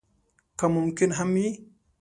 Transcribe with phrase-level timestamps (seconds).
[0.59, 1.47] که ممکن هم وي.